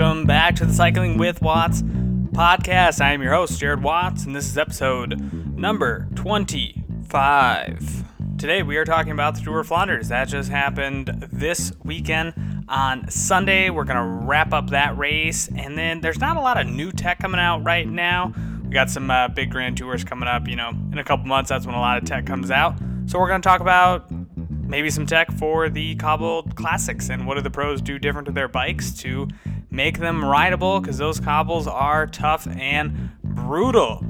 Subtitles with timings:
[0.00, 3.02] Welcome back to the Cycling with Watts podcast.
[3.02, 5.20] I am your host, Jared Watts, and this is episode
[5.54, 8.04] number 25.
[8.38, 10.08] Today we are talking about the Tour of Flanders.
[10.08, 13.68] That just happened this weekend on Sunday.
[13.68, 16.92] We're going to wrap up that race, and then there's not a lot of new
[16.92, 18.32] tech coming out right now.
[18.64, 21.50] We got some uh, big Grand Tours coming up, you know, in a couple months.
[21.50, 22.78] That's when a lot of tech comes out.
[23.04, 24.10] So we're going to talk about
[24.66, 28.32] maybe some tech for the cobbled classics and what do the pros do different to
[28.32, 29.28] their bikes to
[29.70, 34.04] make them rideable because those cobbles are tough and brutal.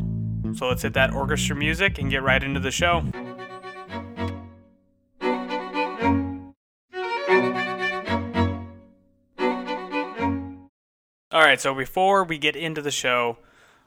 [0.54, 3.04] So let's hit that orchestra music and get right into the show.
[11.32, 13.38] All right, so before we get into the show,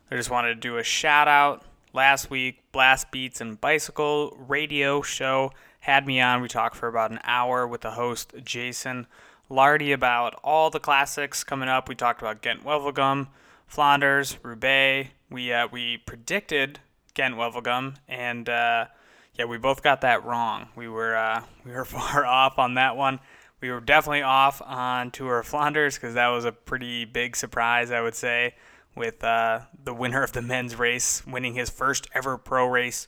[0.10, 1.66] I just wanted to do a shout out.
[1.92, 6.42] Last week, Blast Beats and Bicycle radio show had me on.
[6.42, 9.08] We talked for about an hour with the host, Jason
[9.54, 11.88] Lardy, about all the classics coming up.
[11.88, 13.28] We talked about Ghent Wevelgem,
[13.68, 15.12] Flanders, Roubaix.
[15.30, 16.80] We, uh, we predicted
[17.14, 18.88] Ghent Wevelgem, and uh,
[19.36, 20.70] yeah, we both got that wrong.
[20.76, 23.20] We were, uh, we were far off on that one.
[23.62, 27.92] We were definitely off on Tour of Flanders because that was a pretty big surprise,
[27.92, 28.56] I would say,
[28.96, 33.08] with uh, the winner of the men's race winning his first ever pro race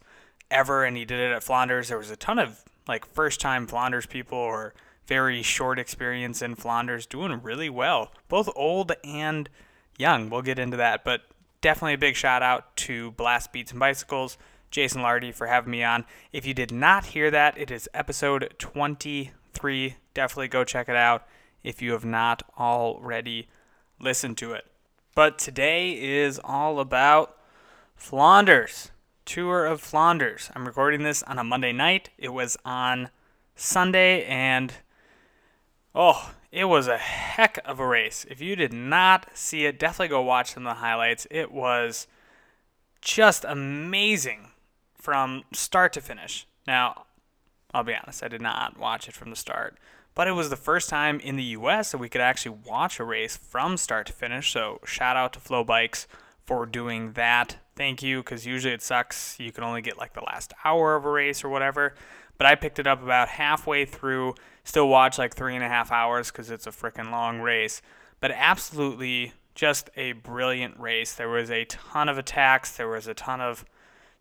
[0.52, 1.90] ever, and he did it at Flanders.
[1.90, 4.76] There was a ton of like first time Flanders people or
[5.08, 9.50] very short experience in Flanders doing really well, both old and
[9.98, 10.30] young.
[10.30, 11.22] We'll get into that, but
[11.62, 14.38] definitely a big shout out to Blast Beats and Bicycles,
[14.72, 16.06] Jason Lardy for having me on.
[16.32, 19.96] If you did not hear that, it is episode 23.
[20.14, 21.28] Definitely go check it out
[21.64, 23.48] if you have not already
[24.00, 24.66] listened to it.
[25.16, 27.38] But today is all about
[27.96, 28.92] Flanders.
[29.26, 30.52] Tour of Flanders.
[30.56, 32.12] I'm recording this on a Monday night.
[32.18, 33.10] It was on
[33.56, 34.72] Sunday, and
[35.96, 38.26] oh, it was a heck of a race.
[38.30, 41.26] If you did not see it, definitely go watch some of the highlights.
[41.32, 42.08] It was
[43.02, 44.52] just amazing
[44.94, 46.48] from start to finish.
[46.68, 47.06] Now,
[47.74, 49.78] I'll be honest, I did not watch it from the start,
[50.14, 53.04] but it was the first time in the US that we could actually watch a
[53.04, 54.52] race from start to finish.
[54.52, 56.08] So, shout out to FloBikes
[56.46, 59.40] for doing that thank you because usually it sucks.
[59.40, 61.94] You can only get like the last hour of a race or whatever.
[62.38, 65.92] But I picked it up about halfway through, still watch like three and a half
[65.92, 67.82] hours because it's a freaking long race.
[68.20, 71.14] But absolutely just a brilliant race.
[71.14, 73.66] There was a ton of attacks, there was a ton of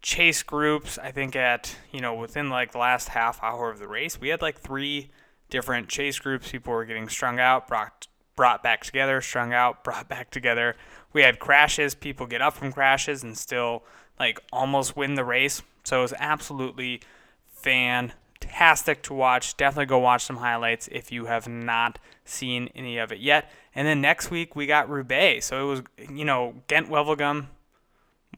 [0.02, 0.98] chase groups.
[0.98, 4.28] I think at, you know, within like the last half hour of the race, we
[4.28, 5.10] had like three
[5.50, 6.50] different chase groups.
[6.50, 10.76] People were getting strung out, brought, brought back together, strung out, brought back together
[11.14, 11.94] we had crashes.
[11.94, 13.84] People get up from crashes and still
[14.20, 15.62] like almost win the race.
[15.84, 17.00] So it was absolutely
[17.64, 19.56] fantastic to watch.
[19.56, 23.50] Definitely go watch some highlights if you have not seen any of it yet.
[23.74, 25.46] And then next week we got Roubaix.
[25.46, 27.46] So it was you know Ghent Wevelgem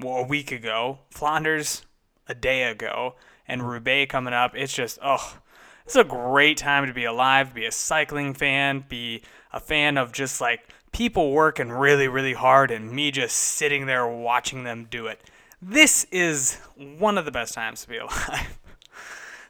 [0.00, 1.82] well, a week ago, Flanders
[2.28, 3.14] a day ago,
[3.48, 4.54] and Roubaix coming up.
[4.54, 5.38] It's just oh.
[5.84, 9.22] It's a great time to be alive, be a cycling fan, be
[9.52, 14.04] a fan of just like people working really, really hard and me just sitting there
[14.04, 15.20] watching them do it.
[15.62, 18.58] This is one of the best times to be alive.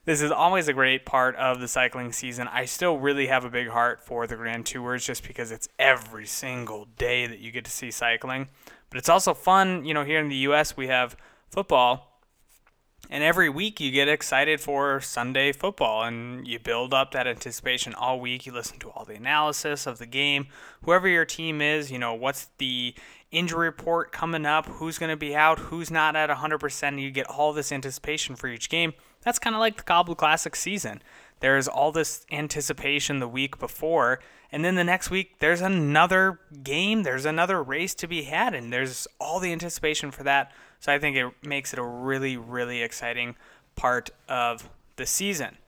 [0.06, 2.48] This is always a great part of the cycling season.
[2.48, 6.26] I still really have a big heart for the Grand Tours just because it's every
[6.26, 8.48] single day that you get to see cycling.
[8.88, 11.16] But it's also fun, you know, here in the US we have
[11.50, 12.16] football
[13.10, 17.94] and every week you get excited for Sunday football and you build up that anticipation
[17.94, 18.46] all week.
[18.46, 20.46] You listen to all the analysis of the game.
[20.82, 22.94] Whoever your team is, you know, what's the
[23.30, 27.00] injury report coming up, who's going to be out, who's not at 100%.
[27.00, 28.94] You get all this anticipation for each game.
[29.26, 31.02] That's kind of like the Cobble Classic season.
[31.40, 34.20] There's all this anticipation the week before,
[34.50, 38.72] and then the next week there's another game, there's another race to be had, and
[38.72, 40.50] there's all the anticipation for that
[40.80, 43.36] so I think it makes it a really, really exciting
[43.74, 45.58] part of the season.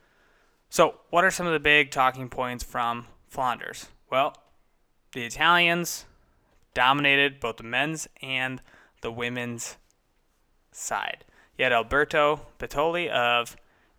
[0.69, 3.87] So, what are some of the big talking points from Flanders?
[4.11, 4.35] Well,
[5.13, 6.05] the Italians
[6.73, 8.61] dominated both the men's and
[9.01, 9.77] the women's
[10.71, 11.25] side.
[11.59, 13.57] You had Alberto Bettiol of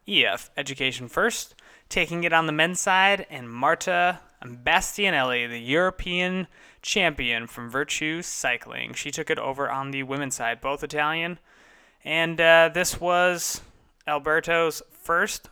[0.09, 1.55] EF Education First
[1.91, 6.47] taking it on the men's side, and Marta Bastianelli, the European
[6.81, 8.95] champion from Virtu Cycling.
[8.95, 11.39] She took it over on the women's side, both Italian.
[12.03, 13.61] And uh, this was
[14.07, 15.51] Alberto's first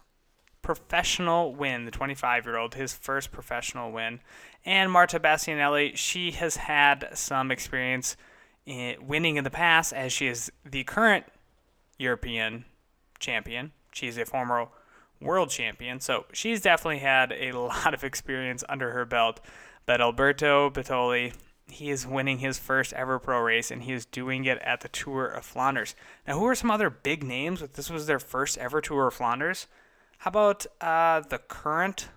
[0.62, 4.20] professional win, the 25 year old, his first professional win.
[4.64, 8.16] And Marta Bastianelli, she has had some experience
[8.64, 11.26] in winning in the past as she is the current
[11.98, 12.64] European
[13.18, 13.72] champion.
[13.92, 14.68] She's a former
[15.20, 19.40] world champion, so she's definitely had a lot of experience under her belt.
[19.86, 21.32] But Alberto Bettiol,
[21.70, 24.88] he is winning his first ever pro race, and he is doing it at the
[24.88, 25.94] Tour of Flanders.
[26.26, 27.60] Now, who are some other big names?
[27.74, 29.66] This was their first ever Tour of Flanders,
[30.18, 32.08] how about uh, the current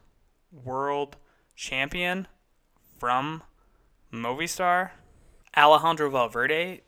[0.52, 1.18] world
[1.56, 2.28] champion
[2.98, 3.44] from
[4.12, 4.92] Movistar,
[5.56, 6.82] Alejandro Valverde,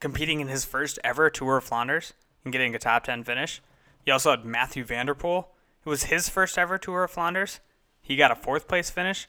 [0.00, 2.14] competing in his first ever Tour of Flanders
[2.44, 3.60] and getting a top 10 finish.
[4.06, 5.46] You also had Matthew van der Poel.
[5.84, 7.60] It was his first ever Tour of Flanders.
[8.00, 9.28] He got a fourth place finish.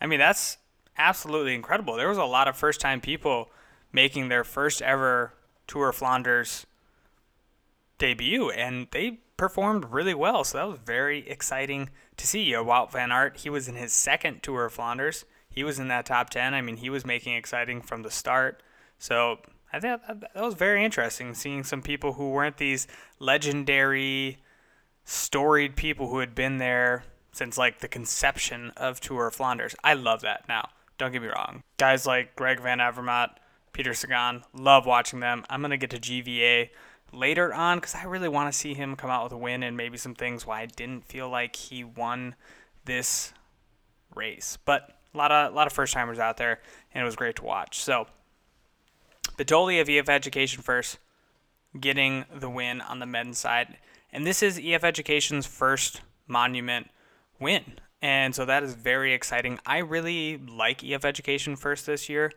[0.00, 0.58] I mean, that's
[0.96, 1.96] absolutely incredible.
[1.96, 3.50] There was a lot of first time people
[3.92, 5.34] making their first ever
[5.66, 6.66] Tour of Flanders
[7.98, 10.44] debut, and they performed really well.
[10.44, 12.52] So that was very exciting to see.
[12.52, 15.24] Wout van Aert, he was in his second Tour of Flanders.
[15.48, 16.54] He was in that top 10.
[16.54, 18.62] I mean, he was making exciting from the start.
[18.98, 19.38] So
[19.72, 22.86] I think that was very interesting seeing some people who weren't these
[23.18, 24.38] legendary,
[25.04, 29.76] storied people who had been there since like the conception of Tour of Flanders.
[29.84, 30.70] I love that now.
[30.98, 31.62] Don't get me wrong.
[31.78, 33.30] Guys like Greg Van Avermaet,
[33.72, 35.44] Peter Sagan, love watching them.
[35.48, 36.70] I'm going to get to GVA
[37.12, 39.76] later on because I really want to see him come out with a win and
[39.76, 42.34] maybe some things why I didn't feel like he won
[42.84, 43.32] this
[44.14, 44.58] race.
[44.64, 46.60] But a lot of a lot of first timers out there,
[46.92, 47.82] and it was great to watch.
[47.82, 48.06] So,
[49.40, 50.98] Batoli of EF Education first,
[51.80, 53.78] getting the win on the men's side,
[54.12, 56.90] and this is EF Education's first monument
[57.38, 59.58] win, and so that is very exciting.
[59.64, 62.32] I really like EF Education first this year.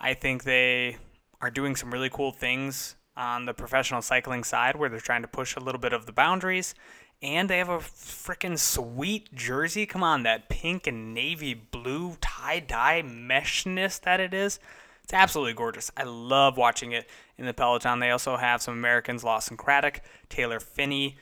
[0.00, 0.96] I think they
[1.40, 5.28] are doing some really cool things on the professional cycling side where they're trying to
[5.28, 6.74] push a little bit of the boundaries.
[7.20, 9.86] And they have a freaking sweet jersey.
[9.86, 14.60] Come on, that pink and navy blue tie dye meshness that it is.
[15.08, 15.90] It's absolutely gorgeous.
[15.96, 17.08] I love watching it
[17.38, 17.98] in the Peloton.
[17.98, 21.16] They also have some Americans, Lawson Craddock, Taylor Phinney,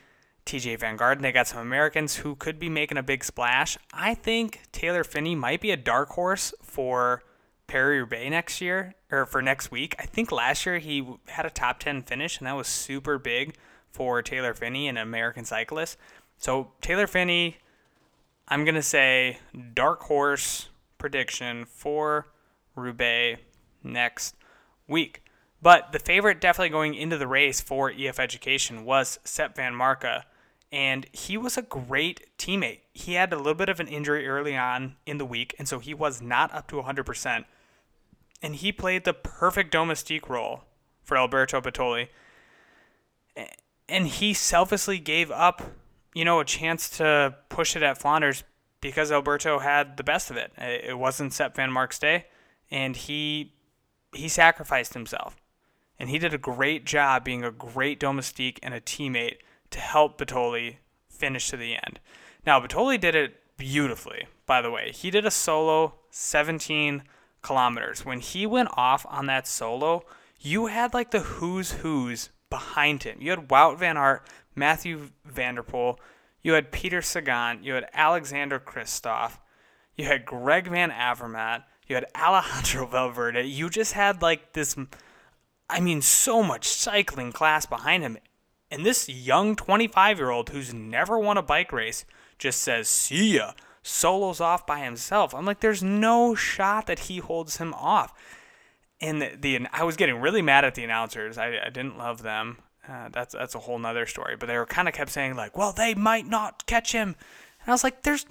[0.45, 1.21] Tejay Van Garderen.
[1.21, 3.77] They got some Americans who could be making a big splash.
[3.93, 7.23] I think Taylor Phinney might be a dark horse for
[7.67, 9.95] Paris-Roubaix next year or for next week.
[9.97, 13.55] I think last year he had a top 10 finish and that was super big
[13.89, 15.97] for Taylor Phinney, an American cyclist.
[16.37, 17.55] So Taylor Phinney,
[18.49, 19.39] I'm going to say
[19.73, 20.67] dark horse
[20.97, 22.27] prediction for
[22.75, 23.39] Roubaix
[23.83, 24.35] next
[24.87, 25.23] week.
[25.61, 30.23] But the favorite definitely going into the race for EF Education was Sep Vanmarcke
[30.71, 32.79] and he was a great teammate.
[32.93, 35.79] He had a little bit of an injury early on in the week, and so
[35.79, 37.45] he was not up to 100%.
[38.41, 40.63] And he played the perfect domestique role
[41.03, 42.09] for Alberto Batoli.
[43.87, 45.61] And he selflessly gave up,
[46.13, 48.43] you know, a chance to push it at Flanders
[48.81, 50.51] because Alberto had the best of it.
[50.57, 52.25] It wasn't Sepp Van Mark's day,
[52.69, 53.53] and he
[54.13, 55.35] he sacrificed himself.
[55.99, 59.37] And he did a great job being a great domestique and a teammate
[59.71, 60.77] to help Batoli
[61.09, 61.99] finish to the end.
[62.45, 64.91] Now, Batoli did it beautifully, by the way.
[64.91, 67.03] He did a solo 17
[67.41, 68.05] kilometers.
[68.05, 70.05] When he went off on that solo,
[70.39, 73.17] you had like the who's who's behind him.
[73.19, 74.25] You had Wout van Aert,
[74.55, 75.97] Matthew van der Poel,
[76.41, 79.39] you had Peter Sagan, you had Alexander Kristoff,
[79.95, 83.43] you had Greg Van Avermaet, you had Alejandro Valverde.
[83.43, 84.75] You just had like this,
[85.69, 88.17] I mean, so much cycling class behind him.
[88.69, 92.05] And this young 25 year old who's never won a bike race
[92.37, 95.33] just says, see ya, solos off by himself.
[95.33, 98.13] I'm like, there's no shot that he holds him off.
[98.99, 101.37] And the, the I was getting really mad at the announcers.
[101.37, 102.57] I, I didn't love them.
[102.87, 104.35] Uh, that's that's a whole nother story.
[104.35, 107.15] But they were kind of kept saying like, well, they might not catch him.
[107.67, 108.25] And I was like, there's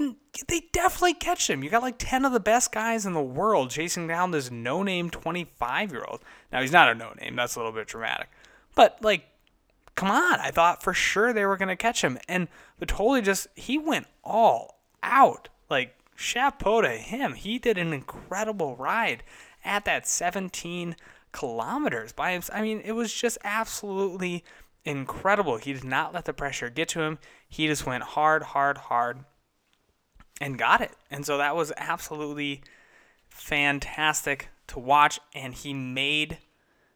[0.48, 1.62] they definitely catch him.
[1.62, 5.10] You got like 10 of the best guys in the world chasing down this no-name
[5.10, 6.22] 25-year-old.
[6.50, 7.36] Now he's not a no-name.
[7.36, 8.30] That's a little bit dramatic.
[8.74, 9.28] But like
[9.96, 10.38] come on.
[10.38, 12.18] I thought for sure they were going to catch him.
[12.28, 12.46] And
[12.80, 15.48] Batoli just, he went all out.
[15.68, 17.34] Like, chapeau to him.
[17.34, 19.24] He did an incredible ride
[19.64, 20.94] at that 17
[21.32, 22.56] kilometers by himself.
[22.56, 24.44] I mean, it was just absolutely
[24.84, 25.56] incredible.
[25.56, 27.18] He did not let the pressure get to him.
[27.48, 29.24] He just went hard, hard, hard
[30.40, 30.92] and got it.
[31.10, 32.62] And so that was absolutely
[33.28, 35.18] fantastic to watch.
[35.34, 36.38] And he made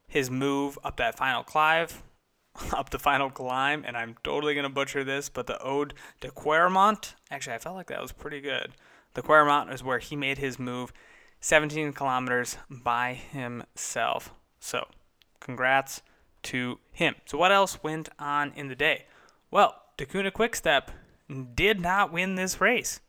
[0.06, 2.02] his move up that final clive
[2.72, 7.14] up the final climb, and I'm totally gonna butcher this, but the Ode de Quermont.
[7.30, 8.72] Actually, I felt like that was pretty good.
[9.14, 10.92] The Quermont is where he made his move,
[11.40, 14.32] 17 kilometers by himself.
[14.60, 14.88] So,
[15.40, 16.02] congrats
[16.44, 17.16] to him.
[17.24, 19.06] So, what else went on in the day?
[19.50, 20.88] Well, Deceuninck Quickstep
[21.54, 23.00] did not win this race.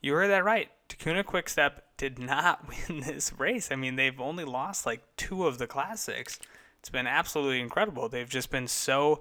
[0.00, 0.68] You heard that right.
[0.88, 3.70] Deceuninck Quickstep did not win this race.
[3.70, 6.40] I mean, they've only lost like two of the classics.
[6.80, 8.08] It's been absolutely incredible.
[8.08, 9.20] They've just been so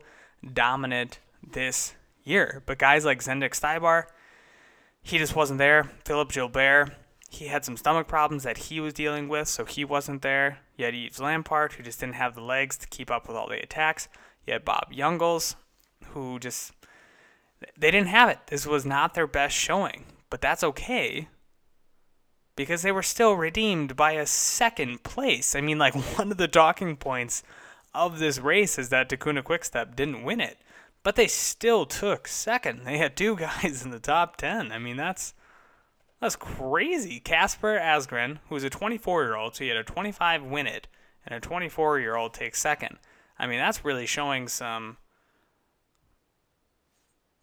[0.53, 1.93] dominant this
[2.23, 2.63] year.
[2.65, 4.05] But guys like Zdenek Stybar,
[5.03, 5.91] he just wasn't there.
[6.03, 6.95] Philip Gilbert,
[7.29, 10.59] he had some stomach problems that he was dealing with, so he wasn't there.
[10.77, 13.49] You had Yves Lampaert, who just didn't have the legs to keep up with all
[13.49, 14.07] the attacks.
[14.47, 15.55] You had Bob Jungels,
[16.15, 16.71] who just
[17.77, 18.39] they didn't have it.
[18.47, 21.27] This was not their best showing, but that's okay
[22.55, 25.55] because they were still redeemed by a second place.
[25.55, 27.43] I mean, like one of the talking points
[27.93, 30.57] of this race is that Deceuninck Quickstep didn't win it,
[31.03, 32.85] but they still took second.
[32.85, 34.71] They had two guys in the top 10.
[34.71, 35.33] I mean, that's
[36.21, 37.19] that's crazy.
[37.19, 40.87] Kasper Asgreen, who's a 24-year-old, so he had a 25 win it
[41.25, 42.97] and a 24-year-old take second.
[43.37, 44.97] I mean, that's really showing some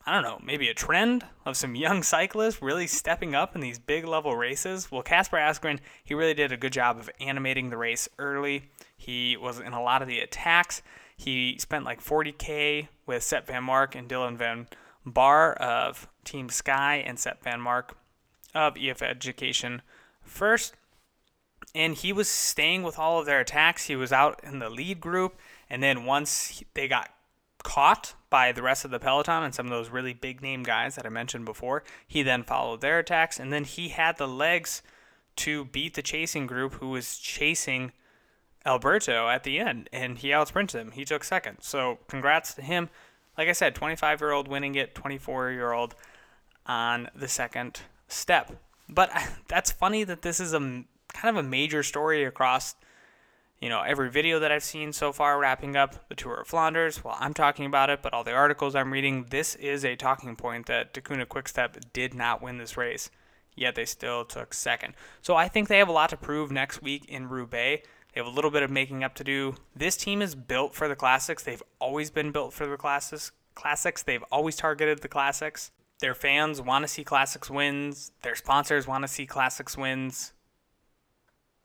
[0.04, 3.78] I don't know, maybe a trend of some young cyclists really stepping up in these
[3.78, 4.90] big level races.
[4.90, 8.64] Well, Kasper Asgreen, he really did a good job of animating the race early.
[8.96, 10.82] He was in a lot of the attacks.
[11.16, 14.66] He spent like 40k with Sepp Van Mark and Dylan Van
[15.06, 17.96] Baarle of Team Sky and Sepp Van Mark
[18.54, 19.82] of EF Education
[20.24, 20.74] first.
[21.76, 23.86] And he was staying with all of their attacks.
[23.86, 25.38] He was out in the lead group.
[25.70, 27.10] And then once they got
[27.62, 30.94] caught by the rest of the peloton and some of those really big name guys
[30.96, 31.84] that I mentioned before.
[32.06, 34.82] He then followed their attacks, and then he had the legs
[35.36, 37.92] to beat the chasing group who was chasing
[38.64, 40.90] Alberto at the end, and he outsprinted him.
[40.92, 41.58] He took second.
[41.60, 42.90] So congrats to him.
[43.36, 45.94] Like I said, 25 year old winning it, 24 year old
[46.66, 48.52] on the second step.
[48.88, 49.10] But
[49.48, 52.74] that's funny that this is a kind of a major story across
[53.62, 57.04] you know, every video that I've seen so far wrapping up the Tour of Flanders,
[57.04, 60.34] well, I'm talking about it, but all the articles I'm reading, this is a talking
[60.34, 63.08] point that Deceuninck Quickstep did not win this race,
[63.54, 64.94] yet they still took second.
[65.20, 67.86] So I think they have a lot to prove next week in Roubaix.
[68.12, 69.54] They have a little bit of making up to do.
[69.76, 71.44] This team is built for the classics.
[71.44, 73.30] They've always been built for the classics.
[73.54, 74.02] Classics.
[74.02, 75.70] They've always targeted the classics.
[76.00, 78.10] Their fans want to see classics wins.
[78.22, 80.32] Their sponsors want to see classics wins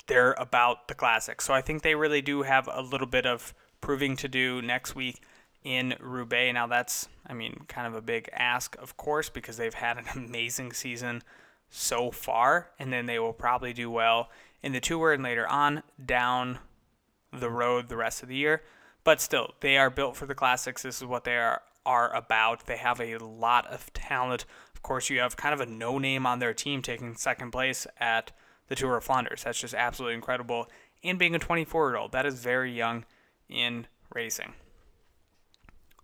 [0.08, 1.46] they're about the classics.
[1.46, 4.96] So I think they really do have a little bit of proving to do next
[4.96, 5.22] week
[5.64, 6.54] in Roubaix.
[6.54, 10.06] Now that's, I mean, kind of a big ask, of course, because they've had an
[10.16, 11.22] amazing season
[11.70, 14.30] so far, and then they will probably do well
[14.64, 16.60] in the tour and later on down
[17.32, 18.64] the road the rest of the year.
[19.04, 20.84] But still, they are built for the classics.
[20.84, 22.68] This is what they are are about.
[22.68, 24.46] They have a lot of talent.
[24.76, 27.88] Of course, you have kind of a no name on their team taking second place
[27.98, 28.34] at
[28.67, 29.43] the Tour of Flanders.
[29.43, 30.69] That's just absolutely incredible.
[31.03, 33.05] And being a 24 year old, that is very young
[33.50, 34.53] in racing.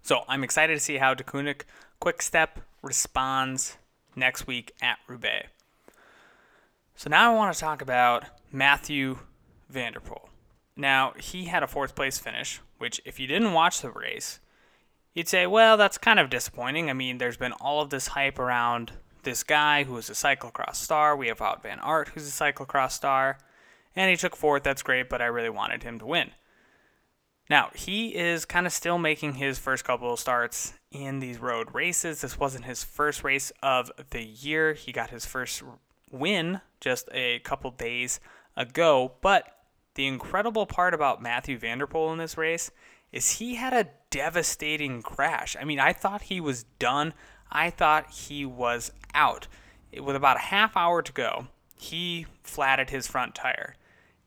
[0.01, 1.62] So I'm excited to see how Deceuninck
[2.01, 3.77] Quickstep responds
[4.15, 5.48] next week at Roubaix.
[6.96, 9.20] So now I want to talk about Matthew
[9.70, 10.27] van der Poel.
[10.75, 14.39] Now, he had a fourth place finish, which, if you didn't watch the race,
[15.13, 16.89] you'd say, well, that's kind of disappointing.
[16.89, 18.93] I mean, there's been all of this hype around
[19.24, 21.15] this guy who is a cyclocross star.
[21.15, 23.38] We have Wout Van Aert, who's a cyclocross star.
[23.96, 24.63] And he took fourth.
[24.63, 26.32] That's great, but I really wanted him to win.
[27.50, 31.74] Now, he is kind of still making his first couple of starts in these road
[31.74, 32.22] races.
[32.22, 34.74] This wasn't his first race of the year.
[34.74, 35.62] He got his first
[36.10, 38.20] win just a couple days
[38.56, 39.13] ago.
[39.22, 39.46] But
[39.96, 42.72] the incredible part about Matthew van der Poel in this race
[43.12, 45.56] is he had a devastating crash.
[45.60, 47.13] I mean, I thought he was done.
[47.54, 49.48] I thought he was out.
[49.98, 53.76] With about a half hour to go, he flatted his front tire.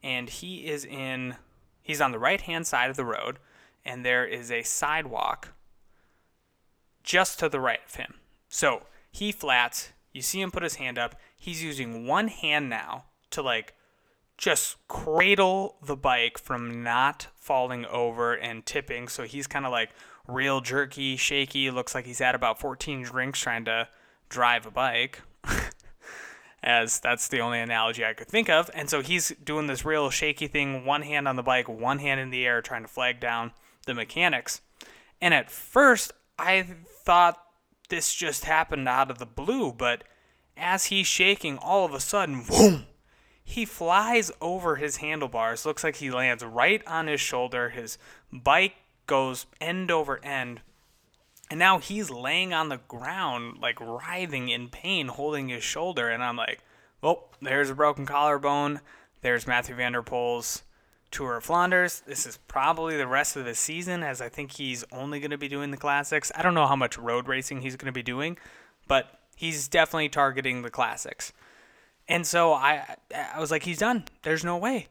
[0.01, 1.35] And he is in,
[1.83, 3.37] he's on the right hand side of the road,
[3.85, 5.53] and there is a sidewalk
[7.03, 8.15] just to the right of him.
[8.47, 11.15] So he flats, you see him put his hand up.
[11.35, 13.73] He's using one hand now to like
[14.37, 19.07] just cradle the bike from not falling over and tipping.
[19.07, 19.89] So he's kind of like
[20.27, 21.69] real jerky, shaky.
[21.71, 23.87] Looks like he's had about 14 drinks trying to
[24.29, 25.21] drive a bike.
[26.63, 28.69] As that's the only analogy I could think of.
[28.73, 32.19] And so he's doing this real shaky thing, one hand on the bike, one hand
[32.19, 33.51] in the air, trying to flag down
[33.85, 34.61] the mechanics.
[35.21, 36.67] And at first, I
[37.05, 37.41] thought
[37.89, 40.03] this just happened out of the blue, but
[40.57, 42.85] as he's shaking, all of a sudden, boom,
[43.43, 45.65] he flies over his handlebars.
[45.65, 47.69] Looks like he lands right on his shoulder.
[47.69, 47.97] His
[48.31, 48.75] bike
[49.07, 50.61] goes end over end.
[51.49, 56.09] And now he's laying on the ground, like writhing in pain, holding his shoulder.
[56.09, 56.59] And I'm like,
[57.01, 58.81] oh, there's a broken collarbone.
[59.21, 60.63] There's Matthew van der Poel's
[61.09, 62.01] Tour of Flanders.
[62.05, 65.37] This is probably the rest of the season, as I think he's only going to
[65.37, 66.31] be doing the classics.
[66.35, 68.37] I don't know how much road racing he's going to be doing,
[68.87, 71.31] but he's definitely targeting the classics.
[72.09, 74.03] And so I, I was like, he's done.
[74.23, 74.87] There's no way.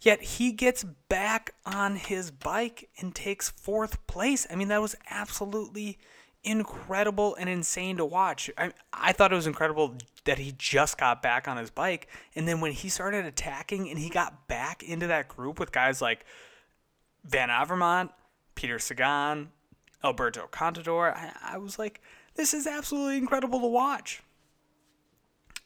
[0.00, 4.46] Yet he gets back on his bike and takes fourth place.
[4.50, 5.98] I mean, that was absolutely
[6.42, 8.50] incredible and insane to watch.
[8.56, 12.08] I, I thought it was incredible that he just got back on his bike.
[12.34, 16.00] And then when he started attacking and he got back into that group with guys
[16.00, 16.24] like
[17.24, 18.10] Van Avermaet,
[18.54, 19.50] Peter Sagan,
[20.02, 22.00] Alberto Contador, I, I was like,
[22.36, 24.22] this is absolutely incredible to watch.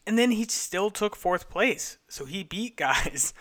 [0.05, 1.97] And then he still took fourth place.
[2.09, 3.33] So he beat guys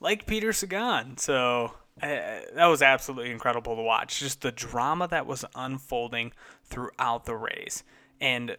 [0.00, 1.16] like Peter Sagan.
[1.16, 4.18] So uh, that was absolutely incredible to watch.
[4.20, 6.32] Just the drama that was unfolding
[6.64, 7.84] throughout the race.
[8.20, 8.56] And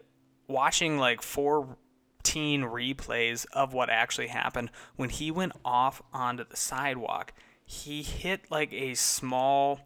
[0.48, 1.76] watching like 14
[2.64, 7.34] replays of what actually happened when he went off onto the sidewalk,
[7.66, 9.80] he hit like a small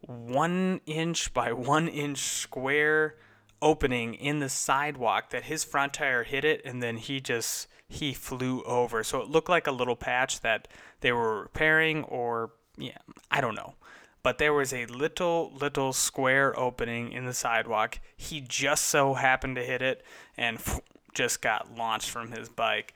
[0.00, 3.16] one inch by one inch square
[3.60, 8.14] opening in the sidewalk that his front tire hit it and then he just he
[8.14, 9.04] flew over.
[9.04, 10.66] So it looked like a little patch that
[11.00, 12.98] they were repairing or yeah
[13.30, 13.74] i don't know.
[14.22, 17.98] But there was a little little square opening in the sidewalk.
[18.16, 20.04] He just so happened to hit it
[20.36, 20.58] and
[21.14, 22.94] just got launched from his bike.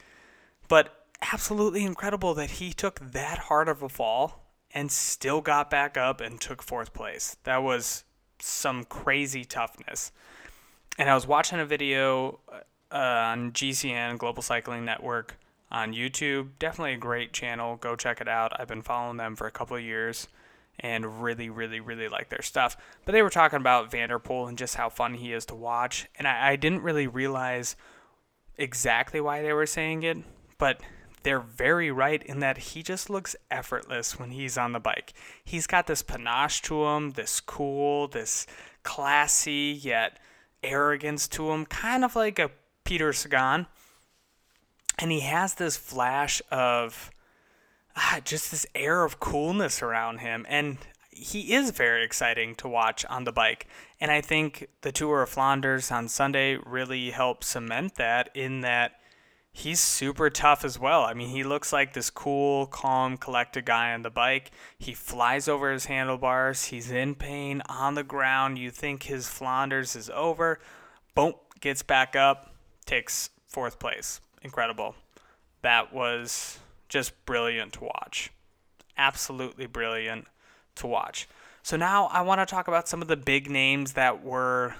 [0.69, 5.97] But absolutely incredible that he took that hard of a fall and still got back
[5.97, 7.37] up and took fourth place.
[7.45, 8.05] That was
[8.41, 10.12] some crazy toughness.
[10.99, 12.61] And I was watching a video uh,
[12.97, 15.37] uh, on GCN Global Cycling Network
[15.71, 16.49] on YouTube.
[16.59, 17.76] Definitely a great channel.
[17.76, 18.59] Go check it out.
[18.59, 20.29] I've been following them for a couple of years
[20.81, 22.76] and really, really, really like their stuff.
[23.05, 25.55] But they were talking about van der Poel and just how fun he is to
[25.55, 26.07] watch.
[26.19, 27.76] And I, I didn't really realize
[28.57, 30.19] exactly why they were saying it,
[30.57, 30.81] but
[31.23, 35.12] they're very right in that he just looks effortless when he's on the bike.
[35.45, 38.47] He's got this panache to him, this cool, this
[38.85, 40.19] classy, yet
[40.62, 42.50] arrogance to him, kind of like a
[42.87, 43.66] Peter Sagan.
[44.99, 47.11] And he has this flash of
[47.97, 50.47] ah, just this air of coolness around him.
[50.49, 50.78] And
[51.11, 53.66] he is very exciting to watch on the bike.
[54.00, 58.93] And I think the Tour of Flanders on Sunday really helped cement that in that
[59.52, 61.02] he's super tough as well.
[61.02, 64.50] I mean, he looks like this cool, calm, collected guy on the bike.
[64.78, 66.67] He flies over his handlebars.
[66.67, 68.58] He's in pain on the ground.
[68.58, 70.61] You think his Flanders is over.
[71.15, 72.52] Boom, gets back up,
[72.87, 74.21] takes fourth place.
[74.43, 74.95] Incredible.
[75.63, 78.31] That was just brilliant to watch.
[78.97, 80.27] Absolutely brilliant
[80.77, 81.29] to watch.
[81.63, 84.75] So now I want to talk about some of the big names that were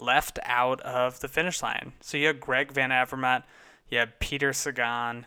[0.00, 1.92] left out of the finish line.
[2.00, 3.42] So you have Greg Van Avermaet
[3.88, 5.26] you had Peter Sagan.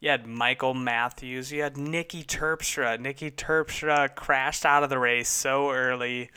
[0.00, 1.50] You had Michael Matthews.
[1.50, 2.98] You had Niki Terpstra.
[2.98, 6.30] Niki Terpstra crashed out of the race so early.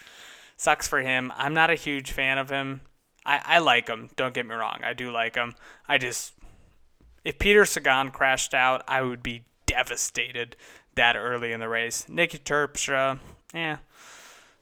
[0.58, 1.32] Sucks for him.
[1.36, 2.82] I'm not a huge fan of him.
[3.26, 4.10] I, I like him.
[4.16, 4.80] Don't get me wrong.
[4.84, 5.56] I do like him.
[5.88, 6.34] I just,
[7.24, 10.56] if Peter Sagan crashed out, I would be devastated
[10.96, 12.06] that early in the race.
[12.10, 13.20] Niki Terpstra,
[13.54, 13.78] yeah,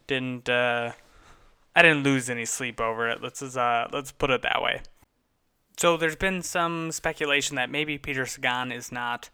[0.07, 0.49] didn't.
[0.49, 0.91] Uh,
[1.75, 3.21] I didn't lose any sleep over it.
[3.21, 4.81] Let's uh, let's put it that way.
[5.77, 9.29] So there's been some speculation that maybe Peter Sagan is not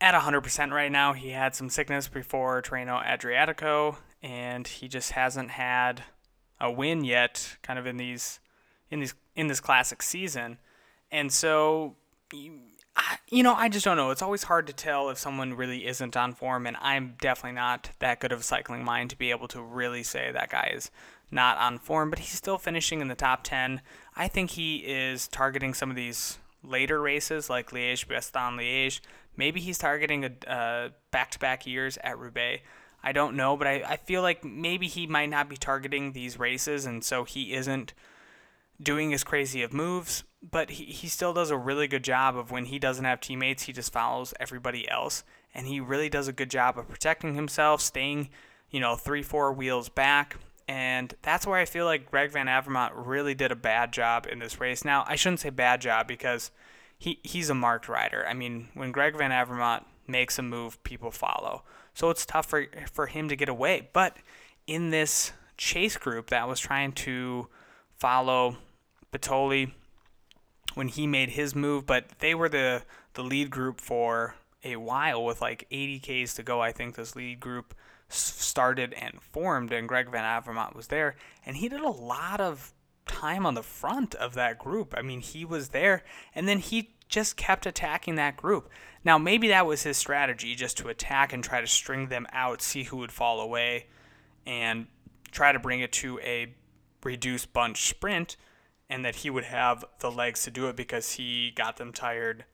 [0.00, 1.12] at 100% right now.
[1.12, 6.02] He had some sickness before Tirreno Adriatico, and he just hasn't had
[6.60, 8.40] a win yet, kind of in these
[8.90, 10.58] in these in this classic season.
[11.10, 11.96] And so,
[12.32, 14.10] you know, I just don't know.
[14.10, 17.90] It's always hard to tell if someone really isn't on form, and I'm definitely not
[18.00, 20.90] that good of a cycling mind to be able to really say that guy is
[21.30, 23.82] not on form, but he's still finishing in the top 10.
[24.16, 29.00] I think he is targeting some of these later races like Liège, Bastogne, Liège.
[29.36, 32.62] Maybe he's targeting a back to back years at Roubaix.
[33.02, 36.38] I don't know, but I, I feel like maybe he might not be targeting these
[36.38, 37.94] races, and so he isn't
[38.80, 42.50] doing as crazy of moves, but he, he still does a really good job of
[42.50, 45.24] when he doesn't have teammates, he just follows everybody else.
[45.54, 48.28] And he really does a good job of protecting himself, staying,
[48.70, 50.36] you know, three, four wheels back,
[50.68, 54.38] and that's where I feel like Greg Van Avermaet really did a bad job in
[54.38, 54.84] this race.
[54.84, 56.50] Now, I shouldn't say bad job because
[56.98, 58.26] he, he's a marked rider.
[58.28, 61.62] I mean, when Greg Van Avermaet makes a move, people follow.
[61.98, 63.88] So it's tough for, for him to get away.
[63.92, 64.18] But
[64.68, 67.48] in this chase group that was trying to
[67.96, 68.56] follow
[69.12, 69.72] Batoli
[70.74, 72.84] when he made his move, but they were the,
[73.14, 76.60] the lead group for a while with like 80 Ks to go.
[76.60, 77.74] I think this lead group
[78.08, 82.72] started and formed, and Greg Van Avermaet was there, and he did a lot of
[83.08, 84.94] time on the front of that group.
[84.96, 88.68] I mean, he was there, and then he just kept attacking that group.
[89.04, 92.62] Now, maybe that was his strategy, just to attack and try to string them out,
[92.62, 93.86] see who would fall away,
[94.46, 94.86] and
[95.30, 96.54] try to bring it to a
[97.02, 98.36] reduced bunch sprint,
[98.90, 102.44] and that he would have the legs to do it because he got them tired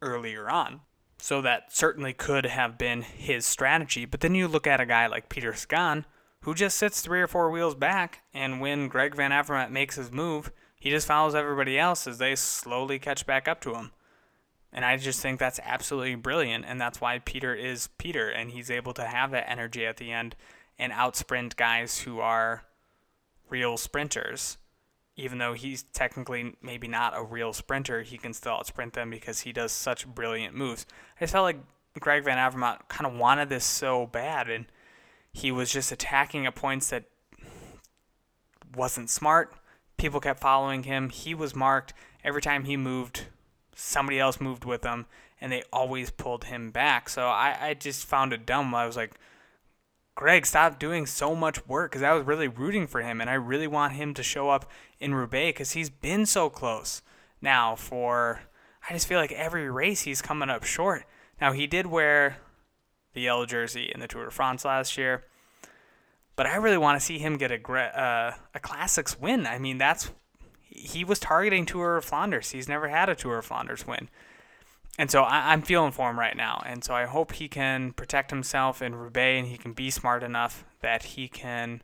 [0.00, 0.80] earlier on.
[1.20, 4.04] So that certainly could have been his strategy.
[4.04, 6.06] But then you look at a guy like Peter Sagan,
[6.42, 10.12] who just sits three or four wheels back, and when Greg Van Avermaet makes his
[10.12, 13.90] move, he just follows everybody else as they slowly catch back up to him.
[14.72, 18.70] And I just think that's absolutely brilliant, and that's why Peter is Peter, and he's
[18.70, 20.36] able to have that energy at the end
[20.78, 22.64] and outsprint guys who are
[23.48, 24.58] real sprinters.
[25.16, 29.40] Even though he's technically maybe not a real sprinter, he can still outsprint them because
[29.40, 30.86] he does such brilliant moves.
[31.16, 31.58] I just felt like
[31.98, 34.66] Greg Van Avermaet kind of wanted this so bad, and
[35.32, 37.04] he was just attacking at points that
[38.76, 39.54] wasn't smart.
[39.96, 41.08] People kept following him.
[41.08, 43.26] He was marked every time he moved.
[43.80, 45.06] Somebody else moved with him,
[45.40, 47.08] and they always pulled him back.
[47.08, 48.74] So I, I just found it dumb.
[48.74, 49.14] I was like,
[50.16, 53.34] Greg, stop doing so much work because I was really rooting for him, and I
[53.34, 57.02] really want him to show up in Roubaix because he's been so close.
[57.40, 58.40] Now, for
[58.90, 61.04] I just feel like every race he's coming up short.
[61.40, 62.38] Now he did wear
[63.12, 65.24] the yellow jersey in the Tour de France last year,
[66.34, 69.46] but I really want to see him get a uh, a classics win.
[69.46, 70.10] I mean, that's
[70.78, 72.50] he was targeting Tour of Flanders.
[72.50, 74.08] He's never had a Tour of Flanders win.
[74.98, 76.60] And so I, am feeling for him right now.
[76.66, 80.24] And so I hope he can protect himself in Roubaix and he can be smart
[80.24, 81.82] enough that he can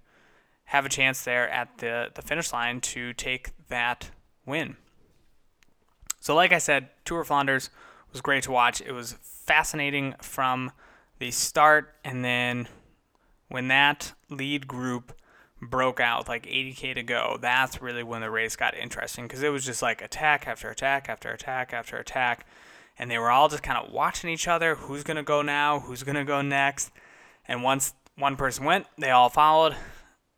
[0.65, 4.11] have a chance there at the, the finish line to take that
[4.45, 4.77] win.
[6.19, 7.71] So, like I said, Tour of Flanders
[8.11, 8.81] was great to watch.
[8.81, 10.73] It was fascinating from
[11.19, 11.95] the start.
[12.03, 12.67] And then
[13.49, 15.13] when that lead group
[15.71, 19.51] broke out like 80k to go, that's really when the race got interesting because it
[19.51, 22.47] was just like attack after attack after attack after attack
[22.99, 25.81] and they were all just kind of watching each other who's going to go now,
[25.81, 26.91] who's going to go next.
[27.47, 29.77] And once one person went, they all followed,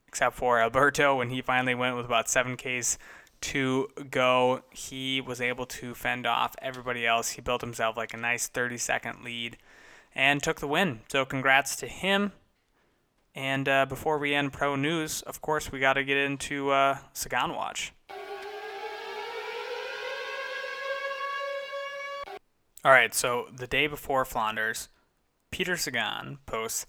[0.09, 1.17] except for Alberto.
[1.17, 2.97] When he finally went with about 7Ks
[3.43, 7.31] to go, he was able to fend off everybody else.
[7.31, 9.59] He built himself like a nice 30 second lead
[10.15, 11.01] and took the win.
[11.09, 12.33] So, congrats to him.
[13.37, 16.99] And uh, before we end pro news, of course, we got to get into uh,
[17.13, 17.93] Sagan Watch.
[22.83, 24.89] All right, so the day before Flanders,
[25.51, 26.87] Peter Sagan posts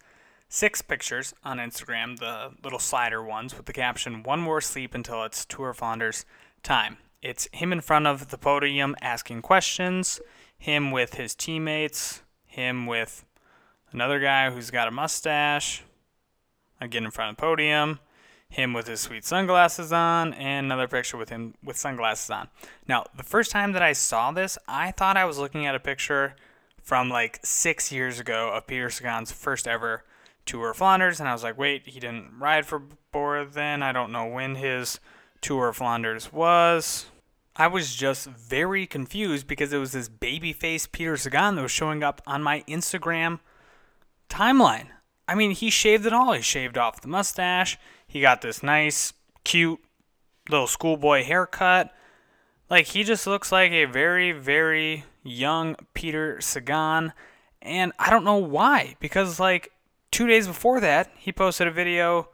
[0.48, 5.24] six pictures on Instagram, the little slider ones, with the caption, One more sleep until
[5.24, 6.24] it's Tour Flanders
[6.64, 6.98] time.
[7.22, 10.22] It's him in front of the podium asking questions,
[10.58, 13.26] him with his teammates, him with
[13.92, 15.84] another guy who's got a mustache,
[16.80, 18.00] again in front of the podium,
[18.50, 22.48] him with his sweet sunglasses on, and another picture with him with sunglasses on.
[22.88, 25.80] Now, the first time that I saw this, I thought I was looking at a
[25.80, 26.36] picture
[26.82, 30.04] from like six years ago of Peter Sagan's first ever
[30.46, 33.84] Tour of Flanders, and I was like, wait, he didn't ride for Bora then.
[33.84, 35.00] I don't know when his
[35.42, 37.08] Tour of Flanders was.
[37.58, 41.72] I was just very confused because it was this baby face Peter Sagan that was
[41.72, 43.40] showing up on my Instagram
[44.30, 44.88] timeline.
[45.28, 46.34] I mean, he shaved it all.
[46.34, 47.78] He shaved off the mustache.
[48.08, 49.14] He got this nice,
[49.44, 49.80] cute
[50.50, 51.94] little schoolboy haircut.
[52.70, 57.14] Like, he just looks like a very, very young Peter Sagan.
[57.62, 58.96] And I don't know why.
[59.00, 59.72] Because, like,
[60.12, 62.30] two days before that, he posted a video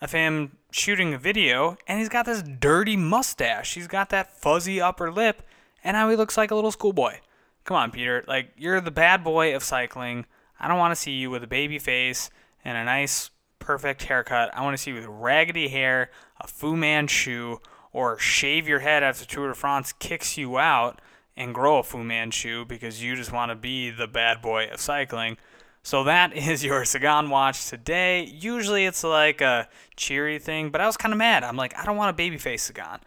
[0.00, 3.74] of him shooting a video, and he's got this dirty mustache.
[3.74, 5.42] He's got that fuzzy upper lip,
[5.82, 7.18] and now he looks like a little schoolboy.
[7.64, 8.24] Come on, Peter.
[8.26, 10.26] Like, you're the bad boy of cycling.
[10.58, 12.30] I don't want to see you with a baby face
[12.64, 14.50] and a nice perfect haircut.
[14.54, 17.58] I want to see you with raggedy hair, a Fu Manchu,
[17.92, 21.00] or shave your head after Tour de France kicks you out
[21.36, 24.80] and grow a Fu Manchu because you just want to be the bad boy of
[24.80, 25.36] cycling.
[25.82, 28.24] So that is your Sagan watch today.
[28.24, 31.44] Usually it's like a cheery thing, but I was kind of mad.
[31.44, 33.00] I'm like, I don't want a babyface Sagan.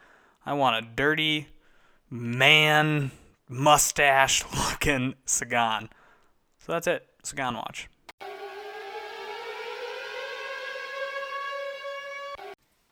[0.46, 1.48] I want a dirty
[2.10, 3.12] man
[3.50, 5.90] mustache looking Sagan.
[6.60, 7.06] So that's it.
[7.28, 7.90] Sagan watch.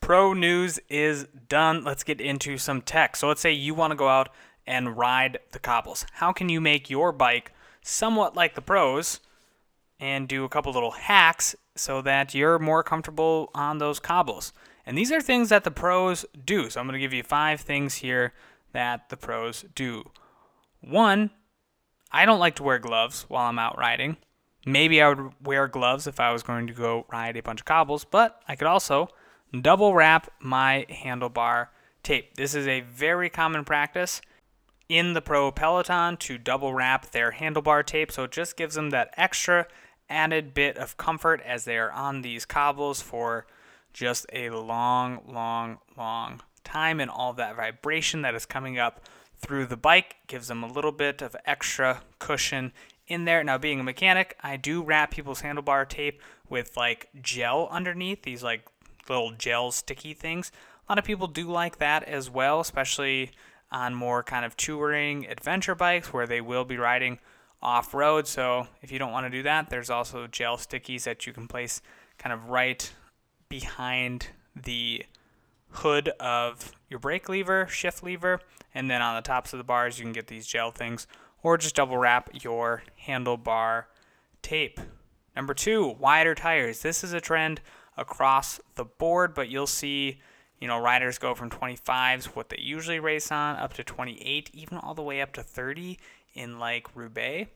[0.02, 1.84] Pro news is done.
[1.84, 3.16] Let's get into some tech.
[3.16, 4.30] So let's say you want to go out
[4.68, 6.06] and ride the cobbles.
[6.14, 9.20] How can you make your bike somewhat like the pros
[10.00, 14.54] and do a couple little hacks so that you're more comfortable on those cobbles?
[14.86, 16.70] And these are things that the pros do.
[16.70, 18.34] So I'm going to give you five things here
[18.74, 20.12] that the pros do.
[20.82, 21.32] One,
[22.12, 24.18] I don't like to wear gloves while I'm out riding.
[24.66, 27.66] Maybe I would wear gloves if I was going to go ride a bunch of
[27.66, 29.10] cobbles, but I could also
[29.62, 31.68] double wrap my handlebar
[32.02, 32.36] tape.
[32.36, 34.22] This is a very common practice
[34.90, 38.90] in the Pro Peloton to double wrap their handlebar tape, so it just gives them
[38.90, 39.68] that extra
[40.10, 43.46] added bit of comfort as they are on these cobbles for
[43.94, 49.02] just a long, long, long time, and all that vibration that is coming up
[49.38, 52.72] through the bike gives them a little bit of extra cushion
[53.08, 53.44] in there.
[53.44, 58.44] Now, being a mechanic, I do wrap people's handlebar tape with like gel underneath, these
[58.44, 58.68] like
[59.08, 60.52] little gel sticky things.
[60.88, 63.32] A lot of people do like that as well, especially
[63.72, 67.20] on more kind of touring adventure bikes where they will be riding
[67.62, 68.28] off road.
[68.28, 71.48] So if you don't want to do that, there's also gel stickies that you can
[71.48, 71.82] place
[72.18, 72.92] kind of right
[73.50, 75.04] behind the
[75.70, 78.40] hood of your brake lever, shift lever,
[78.74, 81.08] and then on the tops of the bars you can get these gel things
[81.46, 83.84] or just double wrap your handlebar
[84.42, 84.80] tape.
[85.36, 86.82] Number two, wider tires.
[86.82, 87.62] This is a trend
[87.96, 90.20] across the board, but you'll see,
[90.60, 94.80] you know, riders go from 25s, what they usually race on, up to 28, even
[94.80, 96.00] all the way up to 30
[96.34, 97.52] in like Roubaix.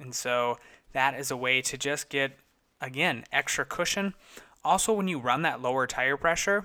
[0.00, 0.56] And so
[0.94, 2.32] that is a way to just get,
[2.80, 4.14] again, extra cushion.
[4.64, 6.64] Also, when you run that lower tire pressure,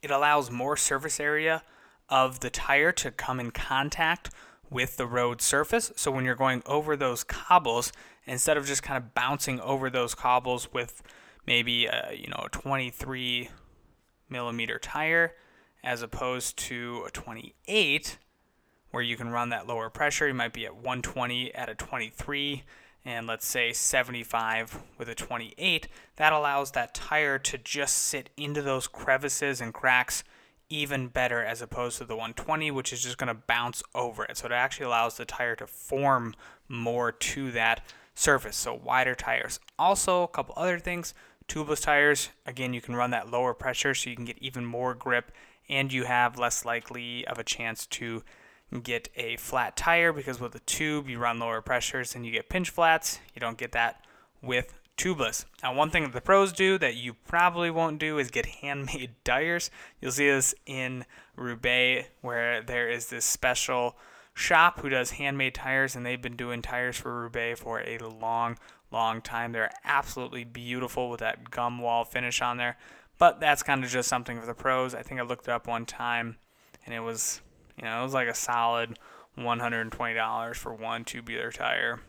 [0.00, 1.62] it allows more surface area
[2.08, 4.30] of the tire to come in contact
[4.70, 5.92] with the road surface.
[5.96, 7.92] So when you're going over those cobbles,
[8.26, 11.02] instead of just kind of bouncing over those cobbles with
[11.46, 13.50] maybe a, you know a 23
[14.28, 15.34] millimeter tire,
[15.82, 18.18] as opposed to a 28,
[18.90, 22.64] where you can run that lower pressure, you might be at 120 at a 23
[23.04, 28.60] and let's say 75 with a 28, that allows that tire to just sit into
[28.60, 30.24] those crevices and cracks
[30.70, 34.36] even better as opposed to the 120, which is just going to bounce over it.
[34.36, 36.34] So it actually allows the tire to form
[36.68, 38.56] more to that surface.
[38.56, 39.60] So wider tires.
[39.78, 41.14] Also, a couple other things.
[41.48, 44.94] Tubeless tires, again, you can run that lower pressure so you can get even more
[44.94, 45.32] grip
[45.68, 48.22] and you have less likely of a chance to
[48.82, 52.50] get a flat tire because with a tube you run lower pressures and you get
[52.50, 53.18] pinch flats.
[53.34, 54.04] You don't get that
[54.42, 55.46] with tubeless.
[55.62, 59.14] Now, one thing that the pros do that you probably won't do is get handmade
[59.24, 59.70] tires.
[60.00, 61.06] You'll see this in
[61.36, 63.96] Roubaix where there is this special
[64.34, 68.58] shop who does handmade tires and they've been doing tires for Roubaix for a long,
[68.92, 69.52] long time.
[69.52, 72.76] They're absolutely beautiful with that gum wall finish on there.
[73.18, 74.94] But that's kind of just something for the pros.
[74.94, 76.36] I think I looked it up one time
[76.84, 77.40] and it was
[77.78, 78.98] you know, it was like a solid
[79.38, 82.00] $120 for one tubular tire.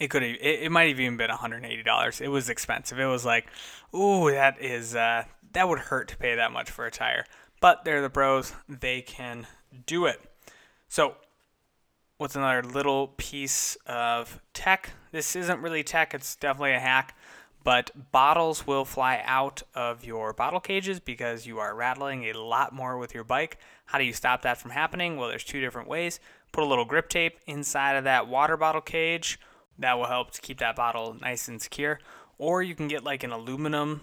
[0.00, 2.20] It could have, it, it might have even been $180.
[2.20, 2.98] It was expensive.
[2.98, 3.46] It was like,
[3.94, 7.24] ooh, that is, uh, that would hurt to pay that much for a tire.
[7.60, 8.52] But they're the pros.
[8.68, 9.46] They can
[9.86, 10.20] do it.
[10.88, 11.14] So,
[12.16, 14.90] what's another little piece of tech?
[15.12, 17.14] This isn't really tech, it's definitely a hack
[17.62, 22.72] but bottles will fly out of your bottle cages because you are rattling a lot
[22.72, 23.58] more with your bike.
[23.86, 25.16] How do you stop that from happening?
[25.16, 26.20] Well, there's two different ways.
[26.52, 29.38] Put a little grip tape inside of that water bottle cage.
[29.80, 31.98] That will help to keep that bottle nice and secure.
[32.38, 34.02] Or you can get like an aluminum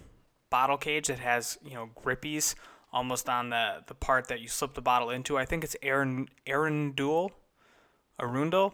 [0.50, 2.56] bottle cage that has, you know, grippies
[2.92, 5.38] almost on the, the part that you slip the bottle into.
[5.38, 7.32] I think it's Aaron Arundel,
[8.20, 8.74] Arundel,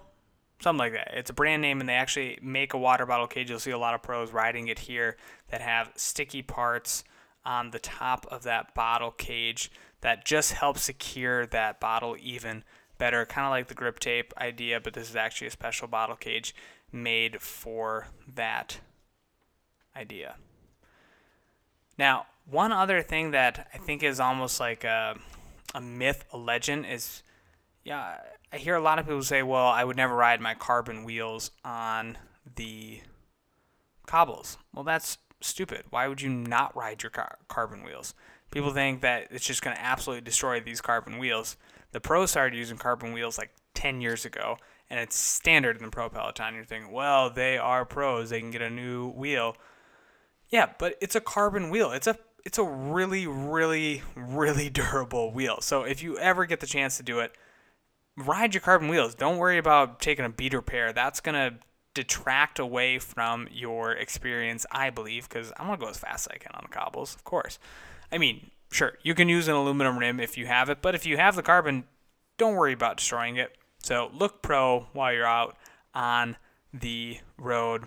[0.62, 1.12] something like that.
[1.14, 3.50] It's a brand name, and they actually make a water bottle cage.
[3.50, 5.18] You'll see a lot of pros riding it here
[5.50, 7.04] that have sticky parts
[7.46, 12.64] on the top of that bottle cage that just helps secure that bottle even
[12.98, 13.26] better.
[13.26, 16.56] Kind of like the grip tape idea, but this is actually a special bottle cage
[16.94, 18.80] made for that
[19.96, 20.36] idea.
[21.98, 25.18] Now, one other thing that I think is almost like a,
[25.74, 27.24] a myth, a legend, is
[27.84, 28.18] yeah,
[28.52, 31.52] I hear a lot of people say, well, I would never ride my carbon wheels
[31.66, 32.18] on
[32.56, 33.02] the
[34.06, 34.58] cobbles.
[34.74, 35.86] Well, that's stupid.
[35.90, 38.14] Why would you not ride your car- carbon wheels?
[38.52, 41.58] People think that it's just going to absolutely destroy these carbon wheels.
[41.92, 44.58] The pros started using carbon wheels like 10 years ago,
[44.94, 46.54] and it's standard in the pro peloton.
[46.54, 48.30] You're thinking, well, they are pros.
[48.30, 49.58] They can get a new wheel.
[50.50, 51.92] Yeah, but it's a carbon wheel.
[51.92, 55.62] It's a it's a really, really, really durable wheel.
[55.62, 57.32] So if you ever get the chance to do it,
[58.16, 59.16] ride your carbon wheels.
[59.16, 60.94] Don't worry about taking a beater pair.
[60.94, 61.58] That's going to
[61.96, 66.38] detract away from your experience, I believe, because I'm gonna go as fast as I
[66.38, 67.58] can on the cobbles, of course.
[68.12, 71.06] I mean, sure, you can use an aluminum rim if you have it, but if
[71.06, 71.86] you have the carbon,
[72.38, 73.56] don't worry about destroying it.
[73.84, 75.58] So look pro while you're out
[75.94, 76.38] on
[76.74, 77.84] the road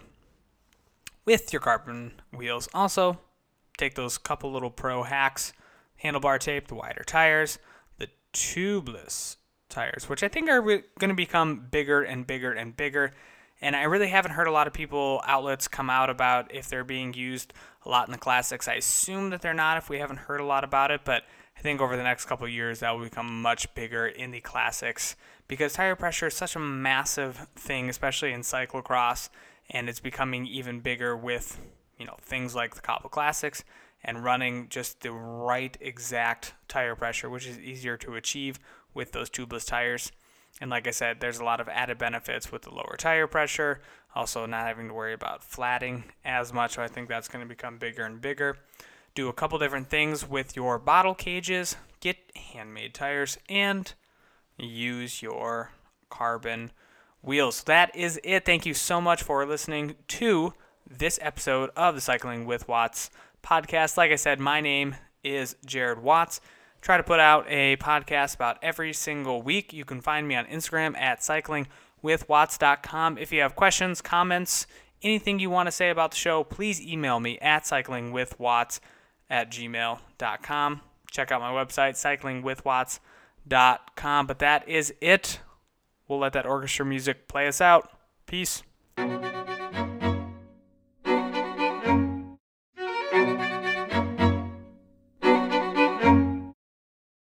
[1.24, 2.68] with your carbon wheels.
[2.74, 3.18] Also,
[3.78, 5.52] take those couple little pro hacks
[6.02, 7.58] handlebar tape, the wider tires,
[7.98, 9.36] the tubeless
[9.68, 13.12] tires, which I think are re- going to become bigger and bigger and bigger.
[13.62, 16.84] And I really haven't heard a lot of people, outlets come out about if they're
[16.84, 17.54] being used
[17.86, 18.68] a lot in the classics.
[18.68, 21.22] I assume that they're not if we haven't heard a lot about it, but
[21.56, 25.16] I think over the next couple years that will become much bigger in the classics
[25.48, 29.28] because tire pressure is such a massive thing, especially in cyclocross,
[29.70, 31.58] and it's becoming even bigger with
[31.98, 33.64] you know things like the Cobble Classics
[34.04, 38.58] and running just the right exact tire pressure, which is easier to achieve
[38.94, 40.12] with those tubeless tires.
[40.60, 43.80] And like I said, there's a lot of added benefits with the lower tire pressure,
[44.14, 46.74] also not having to worry about flatting as much.
[46.74, 48.56] So I think that's going to become bigger and bigger.
[49.16, 53.90] Do a couple different things with your bottle cages, get handmade tires, and
[54.58, 55.70] use your
[56.10, 56.70] carbon
[57.22, 57.62] wheels.
[57.62, 58.44] That is it.
[58.44, 60.52] Thank you so much for listening to
[60.86, 63.08] this episode of the Cycling with Watts
[63.42, 63.96] podcast.
[63.96, 66.42] Like I said, my name is Jared Watts.
[66.82, 69.72] Try to put out a podcast about every single week.
[69.72, 73.16] You can find me on Instagram at cyclingwithwatts.com.
[73.16, 74.66] If you have questions, comments,
[75.02, 78.78] anything you want to say about the show, please email me at cyclingwithwatts
[79.28, 80.80] at gmail.com.
[81.10, 84.26] Check out my website, cyclingwithwatts.com.
[84.26, 85.40] But that is it.
[86.08, 87.90] We'll let that orchestra music play us out.
[88.26, 88.62] Peace.